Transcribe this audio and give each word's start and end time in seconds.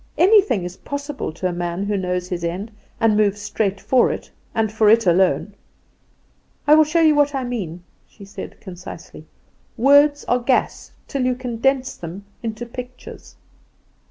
Anything 0.17 0.63
is 0.63 0.77
possible 0.77 1.31
to 1.33 1.47
a 1.47 1.53
man 1.53 1.83
who 1.85 1.95
knows 1.95 2.27
his 2.27 2.43
end 2.43 2.71
and 2.99 3.15
moves 3.15 3.39
straight 3.39 3.79
for 3.79 4.11
it, 4.11 4.31
and 4.55 4.71
for 4.71 4.89
it 4.89 5.05
alone. 5.05 5.53
I 6.65 6.73
will 6.73 6.83
show 6.85 7.01
you 7.01 7.13
what 7.13 7.35
I 7.35 7.43
mean," 7.43 7.83
she 8.07 8.25
said, 8.25 8.59
concisely; 8.59 9.27
"words 9.77 10.25
are 10.25 10.39
gas 10.39 10.91
till 11.07 11.23
you 11.23 11.35
condense 11.35 11.95
them 11.95 12.25
into 12.41 12.65
pictures." 12.65 13.35